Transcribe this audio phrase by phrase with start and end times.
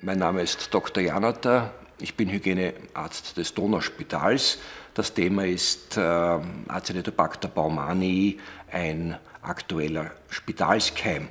[0.00, 1.02] Mein Name ist Dr.
[1.02, 1.72] Janata.
[1.98, 4.58] Ich bin Hygienearzt des Donauspitals.
[4.94, 8.38] Das Thema ist äh, Acinetobacter baumannii,
[8.70, 11.26] ein aktueller Spitalskeim.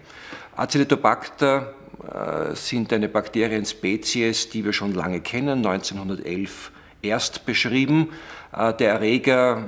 [0.57, 8.11] Acinetobacter äh, sind eine Bakterienspezies, die wir schon lange kennen, 1911 erst beschrieben.
[8.51, 9.63] Äh, der Erreger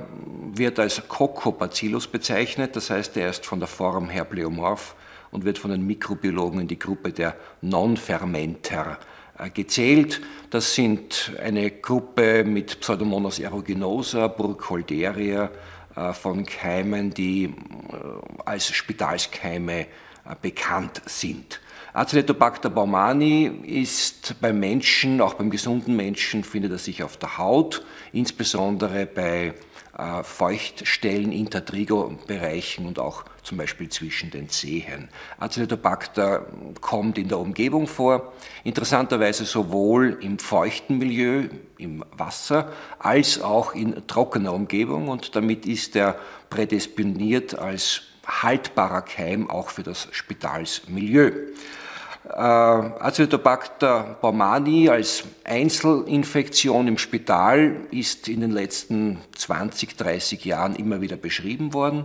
[0.52, 4.94] wird als Coccobacillus bezeichnet, das heißt, er ist von der Form her pleomorph
[5.30, 8.98] und wird von den Mikrobiologen in die Gruppe der Non-Fermenter
[9.38, 10.20] äh, gezählt.
[10.50, 15.50] Das sind eine Gruppe mit Pseudomonas aeruginosa, Burkholderia
[15.94, 17.54] äh, von Keimen, die
[18.44, 19.86] als Spitalskeime
[20.40, 21.60] bekannt sind.
[21.92, 27.84] Acinetobacter baumani ist beim Menschen, auch beim gesunden Menschen, findet er sich auf der Haut,
[28.12, 29.54] insbesondere bei
[29.98, 35.08] äh, Feuchtstellen, Intertrigo-Bereichen und auch zum Beispiel zwischen den Zehen.
[35.38, 36.46] Acinetobacter
[36.80, 38.32] kommt in der Umgebung vor,
[38.64, 41.48] interessanterweise sowohl im feuchten Milieu,
[41.78, 46.16] im Wasser, als auch in trockener Umgebung und damit ist er
[46.50, 51.32] prädisponiert als haltbarer Keim auch für das Spitalsmilieu.
[52.28, 61.00] Äh, Acinetobacter baumani als Einzelinfektion im Spital ist in den letzten 20, 30 Jahren immer
[61.00, 62.04] wieder beschrieben worden,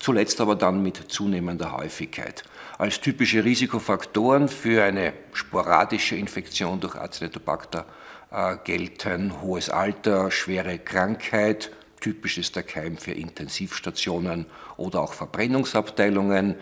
[0.00, 2.42] zuletzt aber dann mit zunehmender Häufigkeit.
[2.78, 7.86] Als typische Risikofaktoren für eine sporadische Infektion durch Acinetobacter
[8.32, 14.46] äh, gelten hohes Alter, schwere Krankheit, Typisch ist der Keim für Intensivstationen
[14.78, 16.54] oder auch Verbrennungsabteilungen.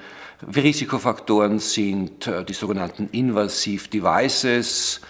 [0.55, 5.01] Risikofaktoren sind äh, die sogenannten Invasive Devices,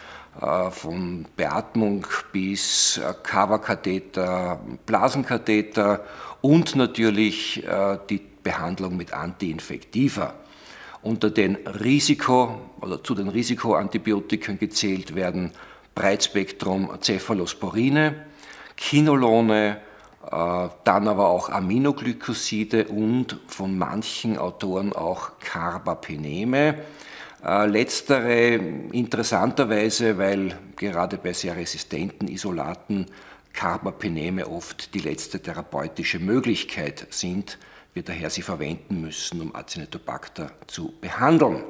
[0.41, 6.05] äh, von Beatmung bis äh, Kava-Katheter, Blasenkatheter
[6.41, 7.65] und natürlich
[8.11, 10.35] die Behandlung mit Antiinfektiva.
[11.03, 15.53] Unter den Risiko oder zu den Risikoantibiotika gezählt werden
[15.95, 18.27] Breitspektrum Cephalosporine,
[18.77, 19.79] Kinolone,
[20.31, 26.77] äh, dann aber auch Aminoglycoside und von manchen Autoren auch Carbapeneme.
[27.45, 28.55] Äh, letztere
[28.93, 33.07] interessanterweise, weil gerade bei sehr resistenten Isolaten
[33.53, 37.59] Carbapeneme oft die letzte therapeutische Möglichkeit sind,
[37.95, 41.65] wir daher sie verwenden müssen, um Acinetobacter zu behandeln.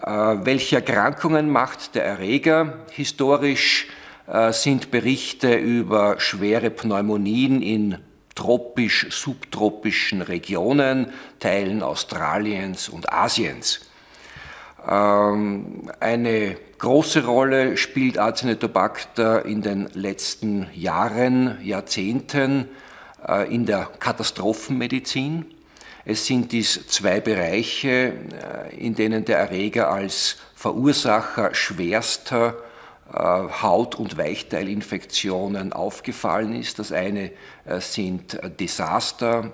[0.00, 2.84] Äh, welche Erkrankungen macht der Erreger?
[2.92, 3.88] Historisch
[4.26, 7.98] äh, sind Berichte über schwere Pneumonien in
[8.34, 13.80] tropisch-subtropischen Regionen, Teilen Australiens und Asiens.
[14.88, 22.68] Ähm, eine große Rolle spielt Acinetobacter in den letzten Jahren, Jahrzehnten
[23.26, 25.44] äh, in der Katastrophenmedizin.
[26.06, 28.12] Es sind dies zwei Bereiche,
[28.70, 32.56] äh, in denen der Erreger als Verursacher schwerster
[33.12, 36.78] äh, Haut- und Weichteilinfektionen aufgefallen ist.
[36.78, 37.32] Das eine
[37.80, 39.52] sind Desaster,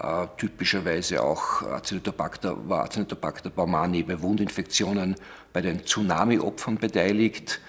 [0.00, 5.16] äh, typischerweise auch Acinetobacter, war Acinetobacter baumani bei Wundinfektionen
[5.52, 7.60] bei den Tsunami-Opfern beteiligt.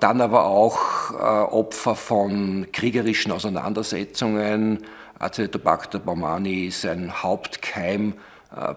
[0.00, 4.78] Dann aber auch Opfer von kriegerischen Auseinandersetzungen.
[5.18, 8.14] Acinetobacter baumani ist ein Hauptkeim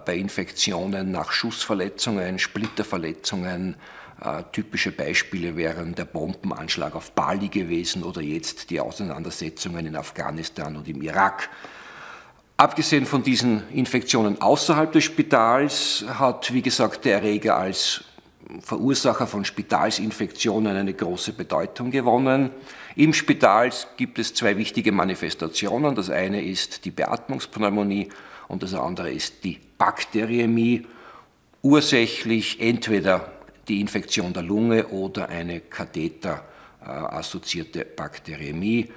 [0.04, 3.76] bei Infektionen nach Schussverletzungen, Splitterverletzungen,
[4.22, 10.76] äh, typische Beispiele wären der Bombenanschlag auf Bali gewesen oder jetzt die Auseinandersetzungen in Afghanistan
[10.76, 11.48] und im Irak.
[12.62, 18.04] Abgesehen von diesen Infektionen außerhalb des Spitals hat, wie gesagt, der Erreger als
[18.60, 22.50] Verursacher von Spitalsinfektionen eine große Bedeutung gewonnen.
[22.94, 25.96] Im Spital gibt es zwei wichtige Manifestationen.
[25.96, 28.10] Das eine ist die Beatmungspneumonie
[28.46, 30.86] und das andere ist die Bakteriämie.
[31.62, 33.32] Ursächlich entweder
[33.66, 38.88] die Infektion der Lunge oder eine Katheter-assoziierte Bakteriämie.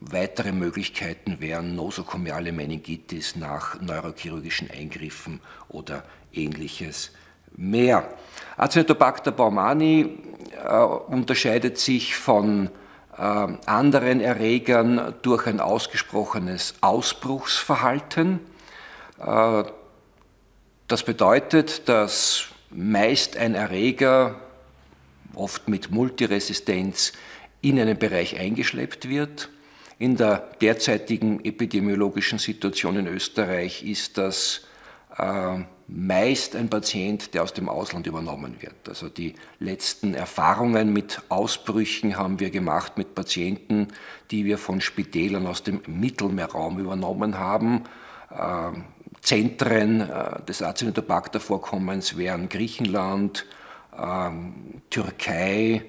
[0.00, 7.10] Weitere Möglichkeiten wären nosokomiale Meningitis nach neurochirurgischen Eingriffen oder ähnliches
[7.56, 8.08] mehr.
[8.56, 10.18] Acinetobacter baumani
[10.64, 12.70] äh, unterscheidet sich von
[13.16, 18.38] äh, anderen Erregern durch ein ausgesprochenes Ausbruchsverhalten.
[19.18, 19.64] Äh,
[20.86, 24.36] das bedeutet, dass meist ein Erreger,
[25.34, 27.12] oft mit Multiresistenz,
[27.60, 29.50] in einen Bereich eingeschleppt wird.
[29.98, 34.62] In der derzeitigen epidemiologischen Situation in Österreich ist das
[35.16, 35.58] äh,
[35.88, 38.88] meist ein Patient, der aus dem Ausland übernommen wird.
[38.88, 43.88] Also die letzten Erfahrungen mit Ausbrüchen haben wir gemacht mit Patienten,
[44.30, 47.84] die wir von Spitälern aus dem Mittelmeerraum übernommen haben.
[48.30, 48.72] Äh,
[49.20, 53.46] Zentren äh, des Acinetobacter-Vorkommens wären Griechenland,
[53.98, 55.82] ähm, Türkei,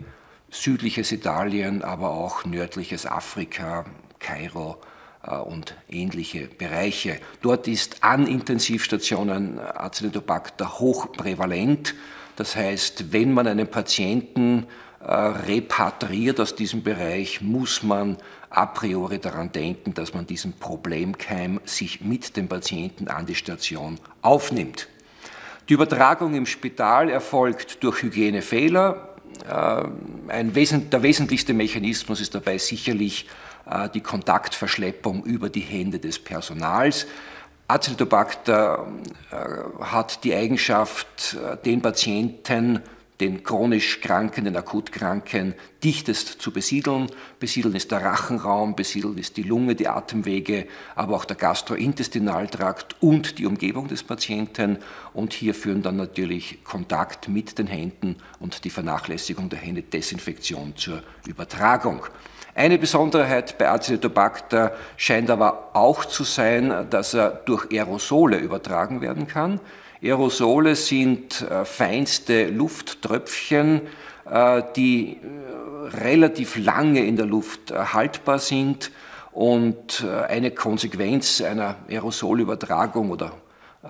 [0.51, 3.85] südliches Italien, aber auch nördliches Afrika,
[4.19, 4.77] Kairo
[5.23, 7.19] äh, und ähnliche Bereiche.
[7.41, 11.95] Dort ist an Intensivstationen Acinetobacter hochprävalent.
[12.35, 14.65] Das heißt, wenn man einen Patienten
[15.01, 18.17] äh, repatriiert aus diesem Bereich, muss man
[18.49, 23.99] a priori daran denken, dass man diesen Problemkeim sich mit dem Patienten an die Station
[24.21, 24.87] aufnimmt.
[25.69, 29.09] Die Übertragung im Spital erfolgt durch Hygienefehler.
[30.29, 33.27] Äh, ein der wesentlichste Mechanismus ist dabei sicherlich
[33.69, 37.07] äh, die Kontaktverschleppung über die Hände des Personals.
[37.67, 38.87] Acinetobacter
[39.31, 42.81] äh, hat die Eigenschaft, den Patienten
[43.19, 47.07] den chronisch Kranken, den Akutkranken dichtest zu besiedeln.
[47.39, 53.37] Besiedeln ist der Rachenraum, besiedeln ist die Lunge, die Atemwege, aber auch der Gastrointestinaltrakt und
[53.37, 54.77] die Umgebung des Patienten.
[55.13, 60.75] Und hier führen dann natürlich Kontakt mit den Händen und die Vernachlässigung der Hände, Desinfektion
[60.77, 62.05] zur Übertragung.
[62.55, 69.27] Eine Besonderheit bei Acinetobacter scheint aber auch zu sein, dass er durch Aerosole übertragen werden
[69.27, 69.59] kann.
[70.01, 73.81] Aerosole sind äh, feinste Lufttröpfchen,
[74.29, 78.91] äh, die äh, relativ lange in der Luft haltbar sind
[79.31, 83.33] und eine Konsequenz einer Aerosolübertragung oder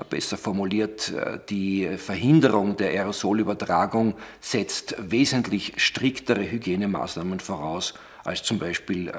[0.09, 1.11] besser formuliert,
[1.49, 9.11] die Verhinderung der Aerosolübertragung setzt wesentlich striktere Hygienemaßnahmen voraus als zum Beispiel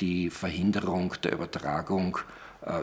[0.00, 2.18] die Verhinderung der Übertragung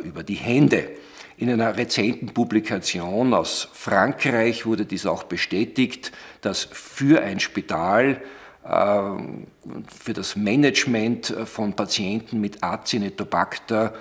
[0.03, 0.89] über die Hände.
[1.37, 8.21] In einer rezenten Publikation aus Frankreich wurde dies auch bestätigt, dass für ein Spital,
[8.65, 9.01] äh,
[9.95, 13.93] für das Management von Patienten mit Acinetobacter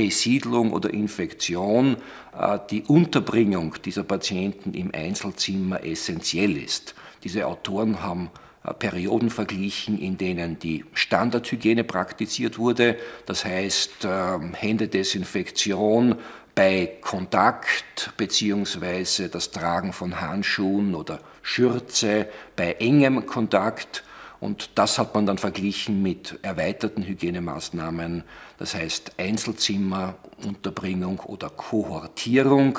[0.00, 1.98] Besiedlung oder Infektion
[2.34, 6.94] äh, die Unterbringung dieser Patienten im Einzelzimmer essentiell ist.
[7.24, 8.30] Diese Autoren haben
[8.64, 12.96] äh, Perioden verglichen, in denen die Standardhygiene praktiziert wurde,
[13.26, 14.06] das heißt
[14.52, 16.16] Händedesinfektion,
[16.54, 24.04] bei Kontakt beziehungsweise das Tragen von Handschuhen oder Schürze, bei engem Kontakt.
[24.40, 28.24] Und das hat man dann verglichen mit erweiterten Hygienemaßnahmen,
[28.58, 30.14] das heißt Einzelzimmer,
[30.44, 32.78] Unterbringung oder Kohortierung,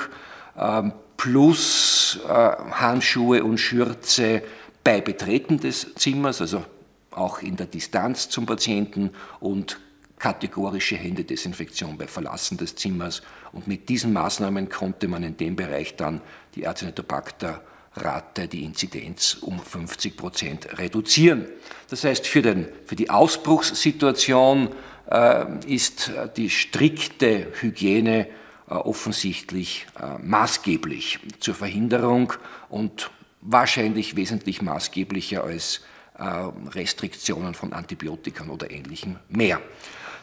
[0.56, 4.42] ähm, plus äh, Handschuhe und Schürze
[4.82, 6.64] bei Betreten des Zimmers, also
[7.12, 9.78] auch in der Distanz zum Patienten und
[10.18, 13.22] kategorische Händedesinfektion bei Verlassen des Zimmers.
[13.52, 16.20] Und mit diesen Maßnahmen konnte man in dem Bereich dann
[16.56, 21.46] die Acinetobacter-Rate, die Inzidenz um 50 Prozent reduzieren.
[21.88, 24.70] Das heißt, für, den, für die Ausbruchssituation
[25.08, 28.30] äh, ist die strikte Hygiene äh,
[28.74, 32.32] offensichtlich äh, maßgeblich zur Verhinderung
[32.68, 33.10] und
[33.40, 35.82] wahrscheinlich wesentlich maßgeblicher als
[36.18, 36.24] äh,
[36.70, 39.60] Restriktionen von Antibiotikern oder ähnlichem mehr.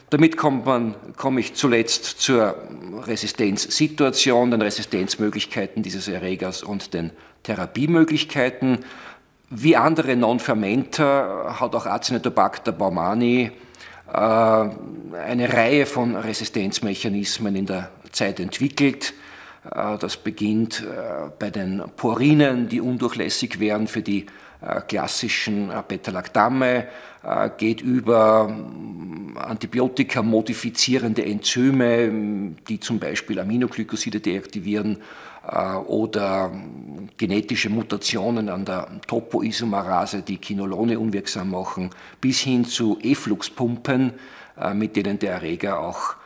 [0.09, 2.55] Damit kommt man, komme ich zuletzt zur
[3.05, 7.11] Resistenzsituation, den Resistenzmöglichkeiten dieses Erregers und den
[7.43, 8.79] Therapiemöglichkeiten.
[9.51, 13.51] Wie andere Non-Fermenter hat auch Acinetobacter baumani
[14.11, 19.13] äh, eine Reihe von Resistenzmechanismen in der Zeit entwickelt.
[19.71, 24.25] Äh, das beginnt äh, bei den Porinen, die undurchlässig wären für die
[24.89, 26.87] klassischen Beta-Lactame,
[27.57, 28.53] geht über
[29.35, 34.97] Antibiotika modifizierende Enzyme, die zum Beispiel Aminoglycoside deaktivieren
[35.47, 36.51] äh, oder
[37.17, 41.89] genetische Mutationen an der Topoisomerase, die Kinolone unwirksam machen,
[42.21, 44.13] bis hin zu Effluxpumpen,
[44.59, 46.18] äh, mit denen der Erreger auch äh,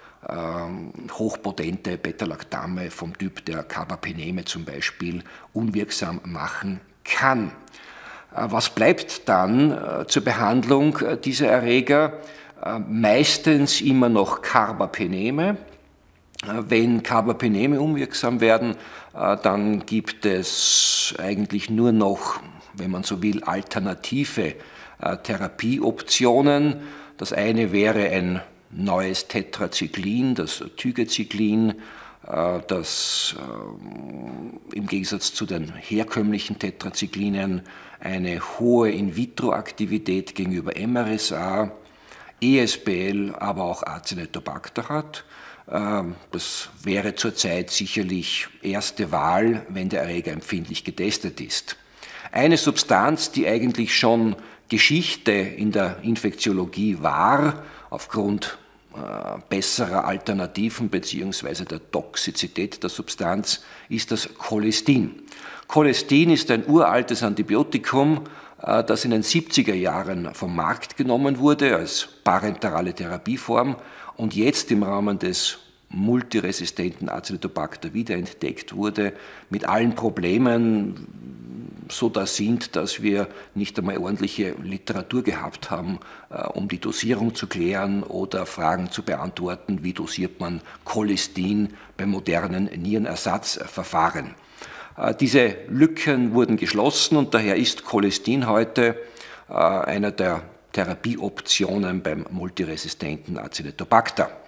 [1.12, 7.52] hochpotente Beta-Lactame vom Typ der Carbapeneme zum Beispiel unwirksam machen kann.
[8.32, 12.22] Was bleibt dann zur Behandlung dieser Erreger?
[12.64, 15.58] Äh, meistens immer noch Carbapeneme.
[16.44, 18.76] Äh, wenn Carbapeneme unwirksam werden,
[19.14, 22.40] äh, dann gibt es eigentlich nur noch,
[22.74, 24.56] wenn man so will, alternative
[25.24, 26.78] Therapieoptionen.
[27.18, 28.42] Das eine wäre ein
[28.76, 31.76] neues Tetrazyklin, das Tygecyclin,
[32.26, 33.36] das
[34.74, 37.64] im Gegensatz zu den herkömmlichen Tetrazyklinen
[38.00, 41.72] eine hohe In-vitro-Aktivität gegenüber MRSA
[42.44, 45.24] ESBL, aber auch Acinetobacter hat.
[45.72, 51.78] Ähm, das wäre zurzeit sicherlich erste Wahl, wenn der Erreger empfindlich getestet ist.
[52.32, 54.36] Eine Substanz, die eigentlich schon
[54.68, 58.63] Geschichte in der Infektiologie war, aufgrund äh,
[59.50, 61.66] besserer Alternativen bzw.
[61.66, 65.24] der Toxizität der Substanz ist das Cholestin.
[65.68, 68.26] Cholestin ist ein uraltes Antibiotikum,
[68.62, 73.76] äh, das in den 70er Jahren vom Markt genommen wurde als parenterale Therapieform
[74.16, 75.60] und jetzt im Rahmen des
[75.90, 79.14] multiresistenten Acinetobacter wiederentdeckt wurde,
[79.50, 81.43] mit allen Problemen,
[81.90, 86.00] so da sind, dass wir nicht einmal ordentliche Literatur gehabt haben,
[86.30, 92.06] äh, um die Dosierung zu klären oder Fragen zu beantworten, wie dosiert man Cholestin bei
[92.06, 94.36] modernen Nierenersatzverfahren.
[94.98, 98.98] Äh, diese Lücken wurden geschlossen und daher ist Cholestin heute
[99.50, 104.43] äh, einer der Therapieoptionen beim multiresistenten Acinetobacter.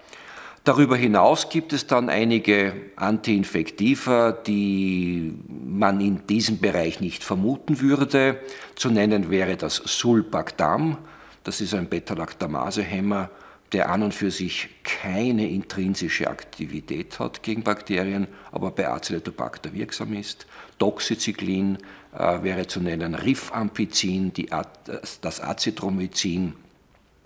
[0.66, 8.40] Darüber hinaus gibt es dann einige Antiinfektiva, die man in diesem Bereich nicht vermuten würde.
[8.74, 10.98] Zu nennen wäre das Sulbactam,
[11.44, 13.30] das ist ein Beta-Lactamase-Hämmer,
[13.74, 20.14] der an und für sich keine intrinsische Aktivität hat gegen Bakterien, aber bei Acinetobacter wirksam
[20.14, 20.48] ist.
[20.80, 21.78] Doxycyclin
[22.18, 24.50] äh, wäre zu nennen Rifampicin, die,
[25.22, 26.54] das Acetromycin,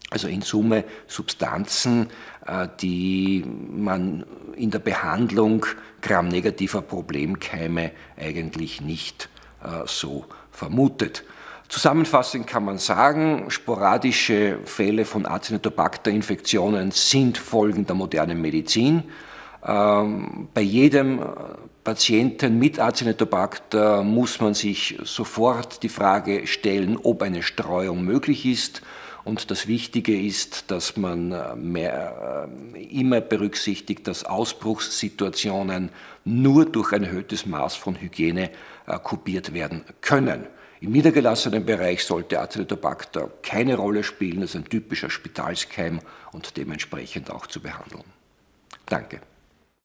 [0.09, 2.07] also in Summe Substanzen,
[2.45, 4.25] äh, die man
[4.55, 5.65] in der Behandlung
[6.01, 9.29] gramnegativer Problemkeime eigentlich nicht
[9.63, 11.23] äh, so vermutet.
[11.67, 19.03] Zusammenfassend kann man sagen, sporadische Fälle von Acinetobacter-Infektionen sind Folgen der modernen Medizin.
[19.63, 21.19] Ähm, bei jedem
[21.83, 28.81] Patienten mit Acinetobacter muss man sich sofort die Frage stellen, ob eine Streuung möglich ist
[29.23, 35.89] und das Wichtige ist, dass man äh, mehr, äh, immer berücksichtigt, dass Ausbruchssituationen
[36.25, 38.49] nur durch ein erhöhtes Maß von Hygiene
[38.87, 40.47] äh, kupiert werden können.
[40.81, 45.99] Im niedergelassenen Bereich sollte Acinetobacter keine Rolle spielen, das ist ein typischer Spitalskeim
[46.31, 48.05] und dementsprechend auch zu behandeln.
[48.85, 49.19] Danke.